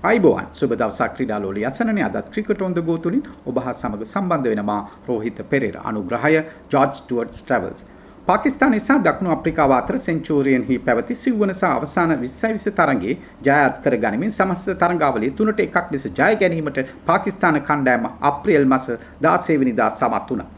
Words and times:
අයිබෝවන් 0.00 0.46
සුබ 0.52 0.72
දවසක් 0.72 1.14
ක්‍රීඩා 1.14 1.38
ලෝලි 1.38 1.64
අසනනේ 1.66 2.02
අදත් 2.04 2.28
ක්‍රිකට් 2.30 2.60
ඔන් 2.62 2.74
ද 2.74 2.82
ගෝ 2.82 2.98
තුලින් 2.98 3.22
ඔබ 3.44 3.56
හා 3.58 3.72
සමග 3.74 4.04
සම්බන්ධ 4.04 4.48
වෙනවා 4.48 4.80
රෝහිත 5.08 5.38
පෙරේරා 5.50 5.82
අනුග්‍රහය 5.84 6.34
ජෝර්ජ් 6.70 6.98
ටුවර්ඩ්ස් 6.98 7.40
ට්‍රැවල්ස් 7.40 7.82
පාකිස්තානය 8.28 8.78
සහ 8.78 9.00
දකුණු 9.00 9.32
අප්‍රිකාව 9.32 9.72
අතර 9.72 9.98
සෙන්චූරියන්හි 9.98 10.78
පැවති 10.80 11.14
සිව්වන 11.16 11.52
සහ 11.52 11.64
අවසාන 11.68 12.14
20 12.16 12.72
තරඟයේ 12.72 13.18
ජයත් 13.42 13.82
කර 13.84 13.96
ගනිමින් 13.96 14.30
සමස්ත 14.30 14.76
තරඟාවලිය 14.76 15.32
තුනට 15.32 15.64
එකක් 15.66 15.90
ලෙස 15.90 16.06
ජය 16.12 16.32
ගැනීමට 16.36 16.78
පාකිස්තාන 17.06 17.58
කණ්ඩායම 17.62 18.06
අප්‍රේල් 18.22 18.66
මාස 18.66 18.86
16 19.20 19.60
වෙනිදා 19.60 19.90
සමත් 19.92 20.30
වුණා. 20.30 20.48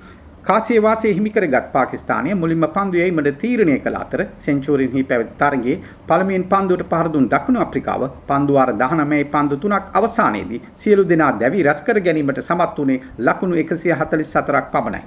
කාසිය 0.42 0.78
වාසය 0.82 1.08
හිමි 1.16 1.30
කරගත් 1.30 1.66
පාකිස්තානය 1.72 2.30
මුලින්ම 2.34 2.64
පන්දු 2.76 2.96
යැීමට 3.00 3.38
තීරණය 3.42 3.74
කළ 3.84 3.96
අතර 3.98 4.20
සෙන්චුරින්හි 4.44 5.02
පැවති 5.10 5.34
තරගයේ 5.40 5.74
පළමුවෙන් 6.08 6.44
පන්දුවට 6.52 6.86
පහර 6.92 7.08
දුන් 7.14 7.26
දකුණු 7.32 7.60
අප්‍රිකාව 7.64 8.02
පන්දු 8.28 8.56
වාර 8.58 8.70
19 8.74 9.30
පන්දු 9.34 9.58
තුනක් 9.62 9.90
අවසානයේදී 10.00 10.60
සියලු 10.74 11.04
දෙනා 11.10 11.32
දැවි 11.40 11.64
රැස් 11.66 11.82
කර 11.86 12.00
ගැනීමට 12.06 12.40
සමත් 12.42 12.76
වුණේ 12.78 13.00
ලකුණු 13.20 13.56
144ක් 13.56 14.62
පමණයි. 14.74 15.02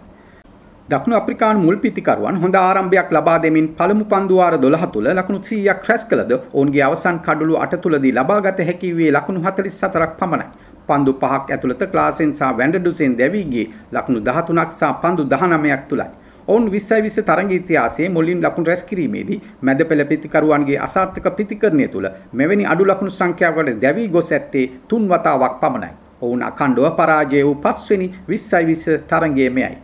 දකුණු 0.90 1.18
අප්‍රිකානු 1.22 1.66
මුල් 1.66 1.78
පිතිකරුවන් 1.84 2.38
හොඳ 2.44 2.56
ආරම්භයක් 2.62 3.10
ලබා 3.12 3.38
දෙමින් 3.44 3.70
පළමු 3.80 4.06
පන්දු 4.14 4.38
වාර 4.42 4.56
12 4.60 4.92
තුල 4.94 5.10
ලකුණු 5.20 5.40
100ක් 5.42 5.90
රැස් 5.90 6.06
කළද 6.12 6.32
ඔවුන්ගේ 6.36 6.86
අවසන් 6.90 7.18
කඩළු 7.28 7.58
8 7.64 7.82
තුලදී 7.86 8.14
ලබාගත 8.20 8.62
හැකි 8.70 8.94
වූයේ 8.98 9.16
ලකුණු 9.18 9.42
44ක් 9.42 10.14
පමණයි. 10.22 10.48
පන්දු 10.88 11.14
පහක් 11.22 11.52
ඇතුළත 11.52 11.84
ක්ලාසෙන් 11.92 12.34
සහ 12.34 12.58
වැන්ඩඩුසෙන් 12.58 13.16
දැවී 13.20 13.46
ගියේ 13.54 13.72
ලකුණු 13.92 14.20
13ක් 14.22 14.72
සහ 14.72 14.92
පන්දු 15.02 15.24
19ක් 15.26 15.82
තුලයි. 15.90 16.10
ඔවුන් 16.48 16.66
20යි 16.68 17.02
20 17.02 17.24
තරඟ 17.24 17.52
ඉතිහාසයේ 17.52 18.10
මුලින් 18.10 18.44
ලකුණු 18.44 18.68
රැස් 18.68 18.84
කිරීමේදී 18.84 19.42
මැද 19.62 19.84
පෙළ 19.90 20.06
පිතිකරුවන්ගේ 20.06 20.80
අසාර්ථක 20.80 21.28
පිතිකරණය 21.38 21.88
තුල 21.88 22.08
මෙවැනි 22.34 22.66
අඩු 22.66 22.86
ලකුණු 22.86 23.12
සංඛ්‍යාවකට 23.12 23.82
දැවී 23.82 24.08
ගොස් 24.10 24.32
ඇත්තේ 24.32 24.66
තුන් 24.88 25.08
වතාවක් 25.10 25.56
පමණයි. 25.62 25.94
ඔවුන් 26.22 26.44
අඛණ්ඩව 26.44 26.92
පරාජය 27.00 27.44
වූ 27.44 27.56
පස්වෙනි 27.58 28.08
20යි 28.28 28.66
20 28.68 29.00
තරඟයේ 29.10 29.50
මෙයයි. 29.50 29.83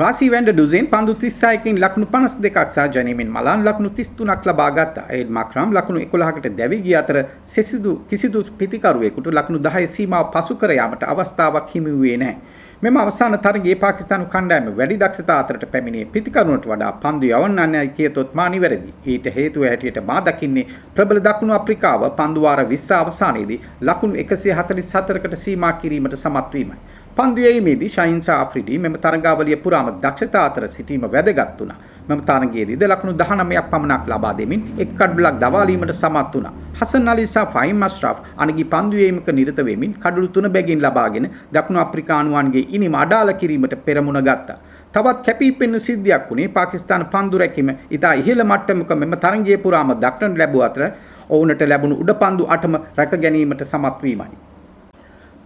රාසි 0.00 0.26
වැන්ඩ 0.32 0.50
ඩුසෙන් 0.50 0.86
පන්දු 0.92 1.12
36කින් 1.14 1.78
ලකුණු 1.80 2.06
52ක් 2.12 2.60
සහ 2.66 2.84
ජනීමින් 2.94 3.28
මලාන් 3.28 3.64
ලකුණු 3.66 3.90
33ක් 3.90 4.46
ලබා 4.48 4.68
ගත්තා. 4.70 5.04
එඩ් 5.16 5.28
මක්‍රම් 5.30 5.74
ලකුණු 5.76 6.00
11කට 6.04 6.52
දැවි 6.60 6.78
ගිය 6.86 6.94
අතර 7.00 7.18
සෙසිදු 7.44 7.92
කිසිදු 8.10 8.40
පිතිකරුවෙකුට 8.60 9.28
ලකුණු 9.38 9.60
10 9.66 9.90
සීමාව 9.96 10.30
පසු 10.34 10.56
කර 10.62 10.72
යාමට 10.78 11.04
අවස්ථාවක් 11.04 11.68
හිමි 11.74 11.92
වූයේ 11.98 12.16
නැහැ. 12.22 12.38
මෙම 12.82 12.96
අවසාන 12.96 13.36
තරගයේ 13.38 13.76
පාකිස්තානු 13.82 14.30
කණ්ඩායම 14.32 14.70
වැඩි 14.78 14.96
දක්ෂතා 15.02 15.36
අතරට 15.42 15.68
පැමිණේ 15.74 16.06
පිතිකරුණට 16.14 16.70
වඩා 16.72 16.90
පන්දු 17.04 17.30
යවන්නන්නයි 17.34 17.92
කියතොත් 17.98 18.32
මා 18.34 18.48
නිවැරදි. 18.48 18.90
ඊට 19.06 19.28
හේතුව 19.36 19.68
හැටියට 19.68 20.00
මා 20.08 20.20
දකින්නේ 20.22 20.66
ප්‍රබල 20.96 21.20
දකුණු 21.28 21.58
අප්‍රිකාව 21.58 22.08
පන්දු 22.16 22.46
වාර 22.46 22.64
20 22.64 22.98
අවසානයේදී 23.02 23.60
ලකුණු 23.82 24.24
144කට 24.24 25.42
සීමා 25.44 25.72
කිරීමට 25.84 26.18
සමත් 26.22 26.52
වීමයි. 26.54 26.80
පන්දුයීමේදී 27.16 27.88
ෂයින් 27.88 28.20
සහ 28.20 28.30
ආෆ්‍රිඩි 28.32 28.78
මෙම 28.78 28.94
තරඟාවලිය 28.96 29.56
පුරාම 29.64 29.88
දක්ෂතා 30.02 30.44
අතර 30.48 30.64
සිටීම 30.68 31.02
වැදගත් 31.06 31.58
වුණා. 31.58 31.76
මෙම 32.08 32.20
තරඟයේදී 32.28 32.88
ලකුණු 32.92 33.12
19ක් 33.14 33.62
පමණක් 33.72 34.04
ලබා 34.12 34.32
දෙමින් 34.38 34.62
එක් 34.82 34.92
කඩුලක් 35.00 35.36
දවාලීමට 35.42 35.92
සමත් 35.94 36.32
වුණා. 36.34 36.52
හසන් 36.78 37.10
අලි 37.12 37.26
සහ 37.26 37.44
ෆයිම් 37.54 37.82
අස්රාෆ් 37.82 38.18
අනගි 38.36 38.64
පන්දුයීමක 38.66 39.28
නිරත 39.30 39.60
වෙමින් 39.68 39.92
කඩළු 39.94 40.28
තුන 40.28 40.48
බැගින් 40.54 40.80
ලබාගෙන 40.80 41.26
දකුණු 41.54 41.80
අප්‍රිකානුවන්ගේ 41.84 42.64
ඉනිම 42.70 42.96
අඩාල 43.02 43.32
කිරීමට 43.34 43.74
පෙරමුණ 43.86 44.20
ගත්තා. 44.20 44.56
තවත් 44.94 45.18
කැපී 45.26 45.52
පෙනෙන 45.52 45.80
සිද්ධියක් 45.80 46.24
වුණේ 46.30 46.48
පාකිස්තාන 46.48 47.04
පන්දු 47.12 47.42
රැකීම 47.42 47.72
ඉතා 47.90 48.14
ඉහළ 48.22 48.44
මට්ටමක 48.44 48.94
මෙම 49.02 49.12
තරඟයේ 49.24 49.58
පුරාම 49.66 49.92
දක්නට 49.96 50.40
ලැබුව 50.40 50.64
අතර 50.68 50.82
ඔවුන්ට 51.30 51.68
ලැබුණු 51.72 52.00
උඩ 52.04 52.14
පන්දු 52.22 52.48
අටම 52.48 52.80
රැක 52.98 53.14
ගැනීමට 53.24 53.68
සමත් 53.68 54.02
වීමයි. 54.06 54.51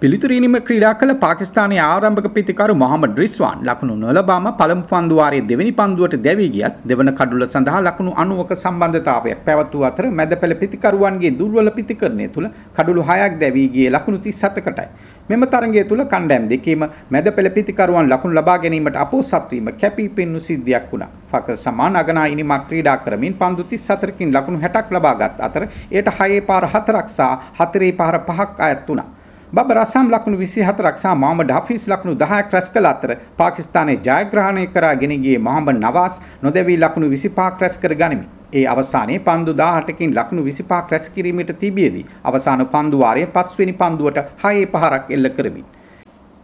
පිළිතුරීනිම 0.03 0.55
ක්‍රීඩා 0.65 0.91
කළ 1.01 1.13
පාකිස්තානයේ 1.23 1.79
ආරම්භක 1.85 2.27
පිතිකරු 2.35 2.73
මොහමඩ් 2.81 3.21
රිස්වාන් 3.23 3.61
ලකුණු 3.69 3.95
නොලබාම 4.03 4.47
පළමු 4.59 4.83
පන්දු 4.91 5.15
වාරයේ 5.21 5.47
දෙවෙනි 5.51 5.73
පන්දුවට 5.79 6.17
දැවී 6.27 6.49
ගියත් 6.57 6.75
දෙවන 6.91 7.11
කඩුල 7.21 7.45
සඳහා 7.47 7.81
ලකුණු 7.87 8.13
90ක 8.25 8.59
සම්බන්ධතාවයක් 8.65 9.41
පැවතුව 9.47 9.87
අතර 9.91 10.05
මැදපෙළ 10.19 10.55
පිතිකරුවන්ගේ 10.63 11.33
දුර්වල 11.41 11.71
පිතිකරණය 11.79 12.27
තුළ 12.35 12.49
කඩුළු 12.79 13.07
6ක් 13.11 13.41
දැවී 13.43 13.67
ගියේ 13.77 13.95
ලකුණු 13.97 14.21
37කටයි. 14.27 14.87
මෙම 15.31 15.49
තරගය 15.55 15.87
තුළ 15.93 16.05
කණ්ඩායම් 16.13 16.53
දෙකේම 16.53 16.85
මැදපෙළ 17.15 17.51
පිතිකරුවන් 17.57 18.13
ලකුණු 18.13 18.41
ලබා 18.41 18.59
ගැනීමට 18.67 19.01
අපොහසත් 19.07 19.51
වීම 19.55 19.75
කැපී 19.81 20.09
පෙනුණු 20.17 20.47
සිද්ධියක් 20.51 20.93
වුණා. 20.93 21.11
ෆකර් 21.33 21.59
සමාන් 21.65 22.01
අගනා 22.03 22.29
ඉනිමක් 22.35 22.69
ක්‍රීඩා 22.69 22.99
කරමින් 23.07 23.41
පන්දු 23.43 23.71
34කින් 23.73 24.39
ලකුණු 24.39 24.65
60ක් 24.69 24.99
ලබාගත් 24.99 25.45
අතර 25.49 25.69
එයට 25.91 26.17
6 26.23 26.49
පාර 26.51 26.65
4ක් 26.79 27.07
සහ 27.11 27.23
4 27.67 27.95
පාර 28.01 28.17
5ක් 28.31 28.69
අයත් 28.69 28.89
වුණා. 28.89 29.11
බබර් 29.57 29.79
අසම් 29.81 30.09
ලකුණු 30.13 30.39
24ක් 30.39 30.91
සහ 30.95 31.13
මොහමඩ් 31.21 31.51
හෆීස් 31.57 31.85
ලකුණු 31.91 32.15
10ක් 32.23 32.53
රැස් 32.55 32.67
කළ 32.73 32.89
අතර 32.91 33.13
පාකිස්තානයේ 33.39 34.03
ජයග්‍රහණය 34.07 34.65
කරා 34.75 34.91
ගෙන 35.03 35.15
ගියේ 35.23 35.39
මොහමඩ් 35.47 35.79
නවාස් 35.85 36.19
නොදැවී 36.43 36.77
ලකුණු 36.83 37.09
25ක් 37.13 37.63
රැස් 37.63 37.79
කර 37.85 37.95
ගනිමින් 38.01 38.27
ඒ 38.53 38.67
අවසානයේ 38.73 39.23
පන්දු 39.29 39.55
18කින් 39.63 40.13
ලකුණු 40.19 40.45
25ක් 40.49 40.93
රැස් 40.93 41.09
කිරීමට 41.17 41.55
තිබියදී 41.63 42.05
අවසාන 42.25 42.67
පන්දු 42.75 43.03
වාරයේ 43.05 43.33
පස්වෙනි 43.35 43.77
පන්දුවට 43.81 44.23
6 44.45 44.69
පහරක් 44.75 45.17
එල්ල 45.17 45.33
කරමින්. 45.37 45.67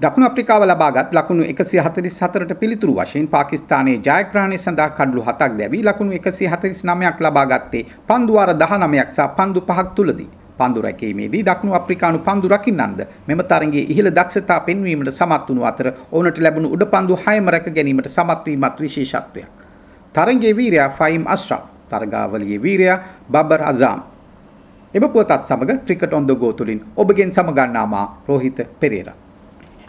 දකුණු 0.00 0.30
අප්‍රිකාව 0.30 0.64
ලබාගත් 0.66 1.12
ලකුණු 1.12 1.52
144ට 1.52 2.60
පිළිතුරු 2.60 2.98
වශයෙන් 2.98 3.28
පාකිස්තානයේ 3.28 4.02
ජයග්‍රහණය 4.06 4.58
සඳහා 4.58 4.92
කඩලු 4.98 5.26
7ක් 5.30 5.50
දැවී 5.58 5.82
ලකුණු 5.84 6.20
149ක් 6.20 7.18
ලබා 7.26 7.48
ගත්තේ 7.50 7.88
පන්දු 8.08 8.38
වාර 8.38 8.54
19ක් 8.60 9.10
සහ 9.10 9.34
පන්දු 9.38 9.70
5ක් 9.72 9.90
තුලදී 9.98 10.32
පන්දු 10.58 10.82
රැකීමේදී 10.82 11.42
දකුණු 11.42 11.74
අප්‍රිකානු 11.74 12.18
පන්දු 12.18 12.48
රකින්නන්ද 12.48 13.00
මෙම 13.28 13.42
තරගයේ 13.50 13.86
ඉහළ 13.88 14.10
දක්ෂතා 14.10 14.60
පෙන්වීමට 14.60 15.10
සමත් 15.10 15.48
වුණු 15.48 15.64
අතර 15.64 15.92
ඔවුන්ට 16.12 16.38
ලැබුණු 16.38 16.68
උඩ 16.68 16.84
පන්දු 16.86 17.16
6ම 17.16 17.48
රැක 17.48 17.66
ගැනීමට 17.70 18.08
සමත් 18.08 18.46
වීමත් 18.46 18.80
විශේෂත්වයක්. 18.80 19.50
තරගයේ 20.14 20.56
වීරයා 20.56 20.88
ෆයිම් 20.90 21.26
අස්රෆ්, 21.26 21.62
තරගාවලියේ 21.90 22.62
වීරයා 22.62 22.98
බබර් 23.28 23.62
අසාම්. 23.62 24.02
එබ 24.94 25.04
පුවතත් 25.08 25.48
සමග 25.48 25.80
ක්‍රිකට් 25.84 26.12
ඔන් 26.12 26.26
ද 26.26 26.36
ගෝ 26.36 26.52
තුලින් 26.52 26.80
ඔබගෙන් 26.96 27.32
සමගන්නා 27.32 27.86
මා 27.86 28.06
රෝහිත 28.28 28.60
පෙරේරා 28.80 29.31